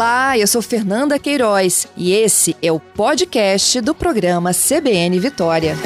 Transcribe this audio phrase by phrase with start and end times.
[0.00, 5.76] Olá, eu sou Fernanda Queiroz e esse é o podcast do programa CBN Vitória.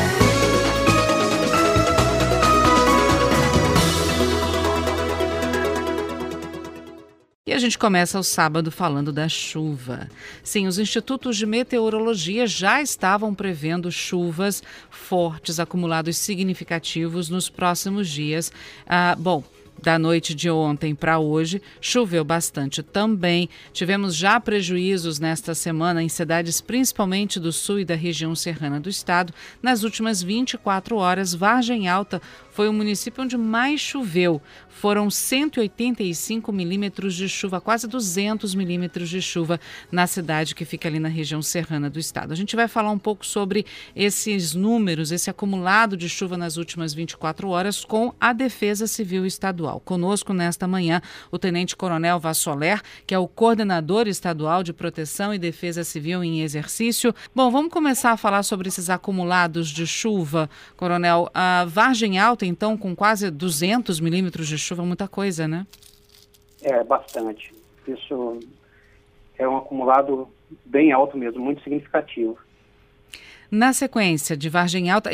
[7.44, 10.08] E a gente começa o sábado falando da chuva.
[10.44, 18.52] Sim, os institutos de meteorologia já estavam prevendo chuvas fortes, acumulados significativos nos próximos dias.
[18.86, 19.42] Ah, bom,
[19.84, 23.50] da noite de ontem para hoje, choveu bastante também.
[23.70, 28.88] Tivemos já prejuízos nesta semana em cidades principalmente do sul e da região serrana do
[28.88, 29.34] estado.
[29.62, 34.40] Nas últimas 24 horas, Vargem Alta foi o município onde mais choveu.
[34.70, 39.60] Foram 185 milímetros de chuva, quase 200 milímetros de chuva
[39.92, 42.32] na cidade que fica ali na região serrana do estado.
[42.32, 46.94] A gente vai falar um pouco sobre esses números, esse acumulado de chuva nas últimas
[46.94, 49.73] 24 horas com a Defesa Civil Estadual.
[49.80, 55.38] Conosco nesta manhã o Tenente Coronel Vassoler, que é o coordenador estadual de proteção e
[55.38, 57.14] defesa civil em exercício.
[57.34, 61.28] Bom, vamos começar a falar sobre esses acumulados de chuva, Coronel.
[61.34, 65.66] A Vargem Alta então, com quase 200 milímetros de chuva, muita coisa, né?
[66.62, 67.52] É, bastante.
[67.86, 68.40] Isso
[69.38, 70.28] é um acumulado
[70.64, 72.38] bem alto mesmo, muito significativo.
[73.54, 75.08] Na sequência de Vargem Alta,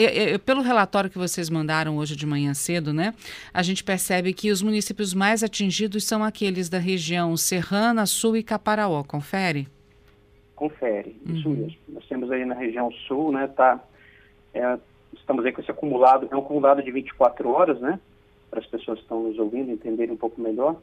[0.47, 3.13] pelo relatório que vocês mandaram hoje de manhã cedo, né,
[3.53, 8.43] a gente percebe que os municípios mais atingidos são aqueles da região Serrana, Sul e
[8.43, 9.05] Caparaó.
[9.05, 9.69] Confere?
[10.57, 11.55] Confere, isso uhum.
[11.55, 11.77] mesmo.
[11.91, 13.79] Nós temos aí na região Sul, né, tá,
[14.55, 14.79] é,
[15.13, 18.01] estamos aí com esse acumulado, é um acumulado de 24 horas, né?
[18.49, 20.81] Para as pessoas que estão nos ouvindo entenderem um pouco melhor.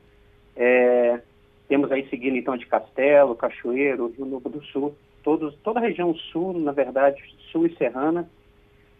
[0.56, 1.20] É,
[1.68, 4.96] temos aí seguindo então de Castelo, Cachoeiro, Rio Novo do Sul,
[5.28, 8.30] todos, toda a região sul, na verdade, sul e serrana,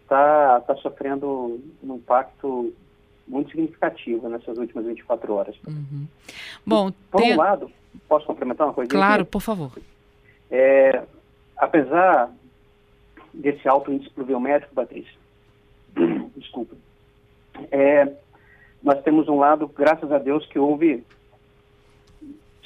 [0.02, 2.70] está tá sofrendo um impacto
[3.26, 5.56] muito significativo nessas últimas 24 horas.
[5.66, 6.06] Uhum.
[6.66, 7.32] Bom, por tem...
[7.32, 7.72] um lado,
[8.06, 8.90] posso complementar uma coisa?
[8.90, 9.72] Claro, por favor.
[10.50, 11.02] É,
[11.56, 12.30] apesar
[13.32, 15.18] desse alto índice pluviométrico, Patrícia,
[16.36, 16.76] desculpa,
[17.70, 18.06] é,
[18.82, 21.02] nós temos um lado, graças a Deus, que houve,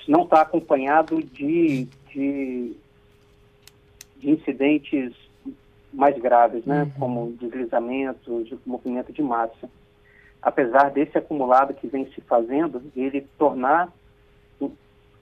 [0.08, 2.76] não está acompanhado de, de,
[4.22, 5.12] de, incidentes
[5.93, 6.91] mais graves, né, uhum.
[6.99, 9.69] como deslizamentos, movimento de massa.
[10.41, 13.93] Apesar desse acumulado que vem se fazendo, ele tornar,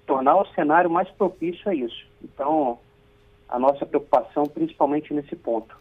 [0.07, 2.07] tornar o cenário mais propício a isso.
[2.23, 2.79] Então,
[3.49, 5.77] a nossa preocupação principalmente nesse ponto.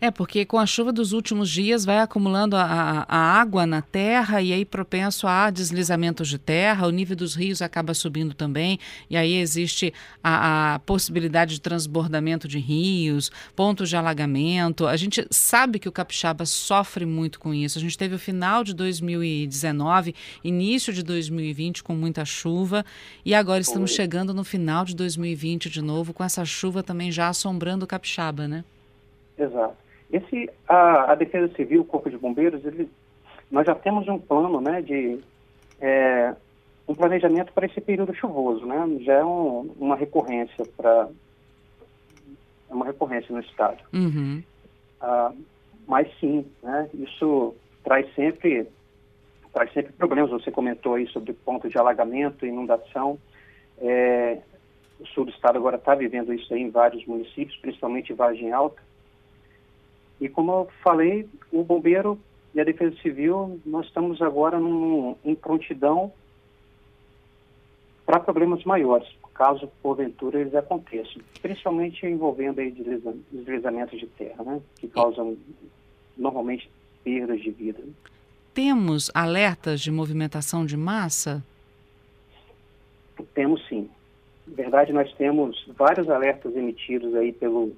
[0.00, 4.40] É, porque com a chuva dos últimos dias vai acumulando a, a, água na terra
[4.40, 8.78] e aí propenso a deslizamentos de terra, o nível dos rios acaba subindo também,
[9.10, 9.92] e aí existe
[10.24, 14.86] a, a possibilidade de transbordamento de rios, pontos de alagamento.
[14.86, 17.76] A gente sabe que o Capixaba sofre muito com isso.
[17.76, 22.86] A gente teve o final de 2019, início de 2020 com muita chuva,
[23.22, 27.28] e agora estamos chegando no final de 2020 de novo, com essa chuva também já
[27.28, 28.64] assombrando o Capixaba, né?
[29.36, 29.89] Exato.
[30.12, 32.90] Esse, a, a Defesa Civil, o Corpo de Bombeiros, ele,
[33.50, 35.20] nós já temos um plano, né, de
[35.80, 36.34] é,
[36.90, 38.98] um planejamento para esse período chuvoso, né?
[39.02, 41.08] Já é um, uma recorrência para
[42.68, 43.78] é uma recorrência no estado.
[43.92, 44.42] Uhum.
[45.00, 45.32] Ah,
[45.86, 46.88] mas sim, né?
[46.94, 47.54] Isso
[47.84, 48.66] traz sempre
[49.52, 50.30] traz sempre problemas.
[50.30, 53.18] Você comentou aí sobre pontos de alagamento, inundação.
[53.78, 54.38] É,
[54.98, 58.52] o sul do estado agora está vivendo isso aí em vários municípios, principalmente em Vargem
[58.52, 58.82] Alta.
[60.20, 62.18] E como eu falei, o bombeiro
[62.54, 66.12] e a defesa civil, nós estamos agora num, em prontidão
[68.04, 72.70] para problemas maiores, caso porventura eles aconteçam, principalmente envolvendo aí
[73.30, 75.36] deslizamentos de terra, né, que causam
[76.18, 76.68] normalmente
[77.04, 77.80] perdas de vida.
[78.52, 81.42] Temos alertas de movimentação de massa?
[83.32, 83.88] Temos sim.
[84.46, 87.72] Na verdade, nós temos vários alertas emitidos aí pelo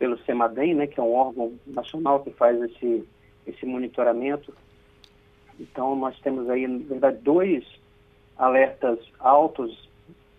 [0.00, 3.04] pelo CEMADEM, né, que é um órgão nacional que faz esse,
[3.46, 4.52] esse monitoramento.
[5.60, 7.62] Então, nós temos aí, na verdade, dois
[8.38, 9.86] alertas altos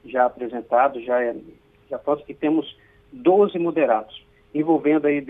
[0.03, 1.35] já apresentados, já, é,
[1.87, 2.75] já prontos, e temos
[3.13, 5.23] 12 moderados, envolvendo aí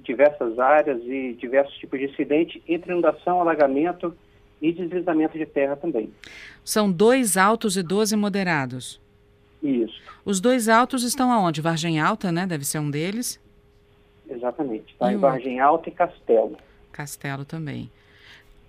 [0.00, 4.14] diversas áreas e diversos tipos de incidente, entre inundação, alagamento
[4.60, 6.12] e deslizamento de terra também.
[6.62, 9.00] São dois altos e 12 moderados?
[9.62, 9.98] Isso.
[10.26, 11.62] Os dois altos estão aonde?
[11.62, 12.46] Vargem Alta, né?
[12.46, 13.40] Deve ser um deles.
[14.32, 14.92] Exatamente.
[14.92, 16.56] Está em Vargem Alta e Castelo.
[16.90, 17.90] Castelo também.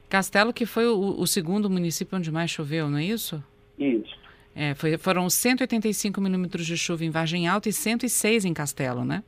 [0.10, 3.44] Castelo que foi o, o, segundo município onde mais choveu, não é isso?
[3.80, 4.16] Isso.
[4.56, 9.24] É, foi, foram 185 milímetros de chuva em Vargem Alta e 106 em Castelo, né?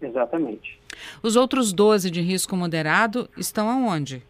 [0.00, 0.80] Exatamente.
[1.22, 4.22] Os outros 12 de risco moderado estão aonde?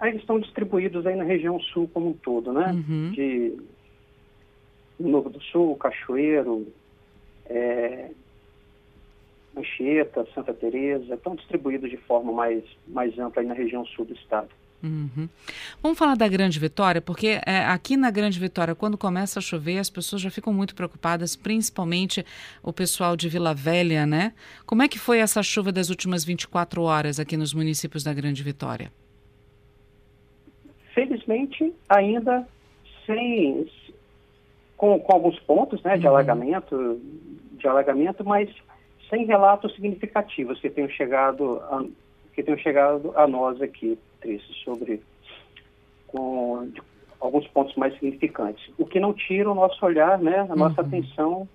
[0.00, 2.72] Aí estão distribuídos aí na região sul como um todo, né?
[2.72, 3.10] Uhum.
[3.10, 3.58] De
[4.98, 6.66] Novo do Sul, Cachoeiro,
[7.46, 8.10] é,
[9.58, 14.48] Anchieta, Santa Teresa, estão distribuídos de forma mais, mais ampla na região sul do estado.
[14.82, 15.28] Uhum.
[15.82, 19.78] Vamos falar da Grande Vitória, porque é, aqui na Grande Vitória, quando começa a chover,
[19.78, 22.24] as pessoas já ficam muito preocupadas, principalmente
[22.62, 24.32] o pessoal de Vila Velha, né?
[24.64, 28.42] Como é que foi essa chuva das últimas 24 horas aqui nos municípios da Grande
[28.42, 28.92] Vitória?
[30.94, 32.46] Felizmente, ainda
[33.04, 33.68] sem
[34.76, 36.12] com, com alguns pontos né, de uhum.
[36.12, 37.00] alagamento,
[37.52, 38.48] de alagamento, mas
[39.08, 41.84] sem relatos significativos que tenham chegado a,
[42.34, 45.02] que tenham chegado a nós aqui, Trício, sobre
[46.06, 46.80] com, de,
[47.20, 48.70] alguns pontos mais significantes.
[48.78, 50.86] O que não tira o nosso olhar, né, a nossa uhum.
[50.86, 51.48] atenção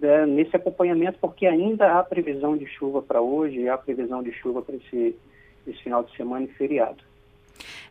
[0.00, 4.62] né, nesse acompanhamento, porque ainda há previsão de chuva para hoje, há previsão de chuva
[4.62, 5.16] para esse,
[5.66, 7.09] esse final de semana e feriado.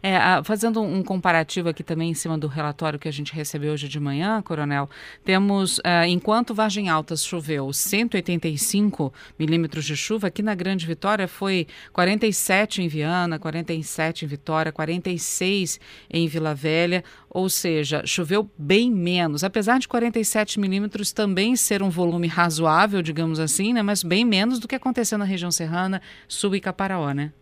[0.01, 3.90] É, fazendo um comparativo aqui também em cima do relatório que a gente recebeu hoje
[3.90, 4.90] de manhã, Coronel,
[5.25, 11.68] temos, é, enquanto Vargem Altas choveu 185 milímetros de chuva, aqui na Grande Vitória foi
[11.92, 19.44] 47 em Viana, 47 em Vitória, 46 em Vila Velha, ou seja, choveu bem menos,
[19.44, 24.60] apesar de 47 milímetros também ser um volume razoável, digamos assim, né, mas bem menos
[24.60, 27.34] do que aconteceu na região serrana, Sul e Caparaó, né?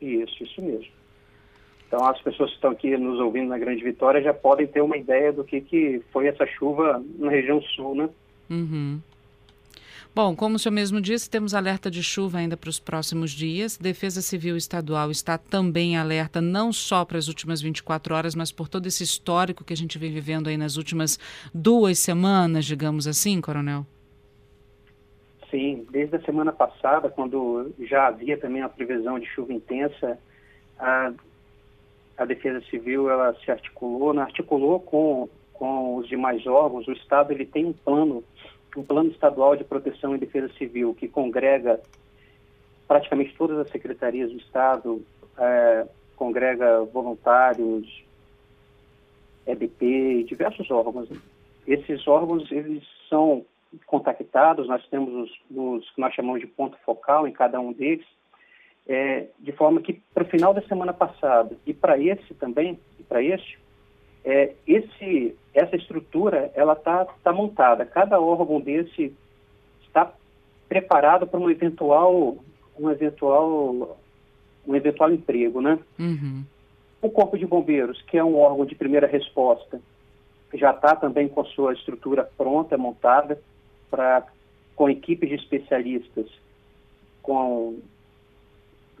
[0.00, 0.94] Isso, isso mesmo.
[1.94, 4.96] Então, as pessoas que estão aqui nos ouvindo na Grande Vitória já podem ter uma
[4.96, 8.10] ideia do que, que foi essa chuva na região sul, né?
[8.50, 8.98] Uhum.
[10.12, 13.76] Bom, como o senhor mesmo disse, temos alerta de chuva ainda para os próximos dias.
[13.76, 18.68] Defesa Civil Estadual está também alerta não só para as últimas 24 horas, mas por
[18.68, 21.16] todo esse histórico que a gente vem vivendo aí nas últimas
[21.54, 23.86] duas semanas, digamos assim, Coronel?
[25.48, 30.18] Sim, desde a semana passada, quando já havia também a previsão de chuva intensa,
[30.76, 31.12] a
[32.16, 36.86] a Defesa Civil ela se articulou, né, articulou com, com os demais órgãos.
[36.86, 38.22] O Estado ele tem um plano,
[38.76, 41.80] um plano estadual de proteção e defesa civil que congrega
[42.86, 45.04] praticamente todas as secretarias do Estado,
[45.38, 48.04] é, congrega voluntários,
[49.46, 51.08] EBP, diversos órgãos.
[51.66, 53.44] Esses órgãos eles são
[53.86, 58.06] contactados, nós temos os, os que nós chamamos de ponto focal em cada um deles,
[58.86, 62.78] é, de forma que para o final da semana passada e para esse também,
[63.08, 63.58] para este,
[64.24, 67.84] é, esse, essa estrutura ela está tá montada.
[67.84, 69.14] Cada órgão desse
[69.86, 70.12] está
[70.68, 72.36] preparado para um eventual,
[72.78, 73.98] um eventual,
[74.66, 75.78] um eventual emprego, né?
[75.98, 76.44] Uhum.
[77.00, 79.80] O Corpo de Bombeiros, que é um órgão de primeira resposta,
[80.54, 83.40] já está também com a sua estrutura pronta, montada,
[83.90, 84.26] para
[84.74, 86.26] com equipes de especialistas,
[87.22, 87.78] com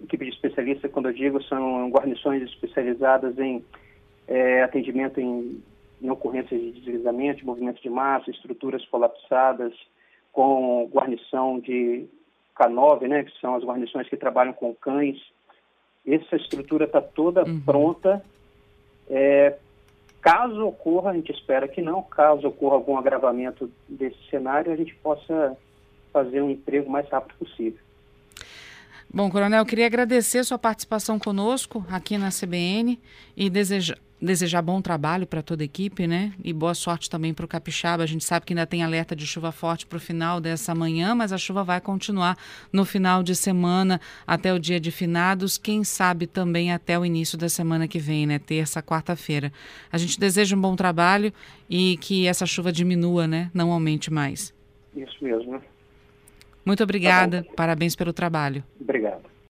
[0.02, 3.64] equipe de especialistas, quando eu digo, são guarnições especializadas em
[4.26, 5.62] é, atendimento em,
[6.00, 9.72] em ocorrências de deslizamento, de movimento de massa, estruturas colapsadas,
[10.32, 12.06] com guarnição de
[12.58, 15.18] K9, né, que são as guarnições que trabalham com cães.
[16.06, 17.60] Essa estrutura está toda uhum.
[17.60, 18.22] pronta.
[19.08, 19.56] É,
[20.20, 24.94] caso ocorra, a gente espera que não, caso ocorra algum agravamento desse cenário, a gente
[24.96, 25.56] possa
[26.12, 27.80] fazer um emprego o mais rápido possível.
[29.14, 32.98] Bom, Coronel, queria agradecer sua participação conosco aqui na CBN
[33.36, 36.32] e desejar, desejar bom trabalho para toda a equipe, né?
[36.42, 38.02] E boa sorte também para o Capixaba.
[38.02, 41.14] A gente sabe que ainda tem alerta de chuva forte para o final dessa manhã,
[41.14, 42.36] mas a chuva vai continuar
[42.72, 47.38] no final de semana até o dia de finados, quem sabe também até o início
[47.38, 48.40] da semana que vem, né?
[48.40, 49.52] Terça, quarta-feira.
[49.92, 51.32] A gente deseja um bom trabalho
[51.70, 53.48] e que essa chuva diminua, né?
[53.54, 54.52] Não aumente mais.
[54.96, 55.62] Isso mesmo.
[56.64, 58.64] Muito obrigada, tá parabéns pelo trabalho.
[58.80, 59.33] Obrigado.